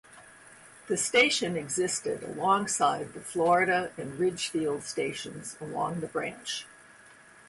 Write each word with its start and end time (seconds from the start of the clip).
The 0.87 0.97
station 0.97 1.55
existed 1.55 2.23
alongside 2.23 3.13
the 3.13 3.21
Florida 3.21 3.91
and 3.97 4.17
Ridgefield 4.17 4.81
stations 4.81 5.55
along 5.61 5.99
the 5.99 6.07
branch. 6.07 6.65